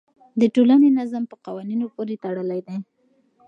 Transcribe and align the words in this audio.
د 0.39 0.41
ټولنې 0.55 0.89
نظم 0.99 1.23
په 1.31 1.35
قوانینو 1.45 1.85
پورې 1.95 2.15
تړلی 2.23 2.59
دی. 2.67 2.77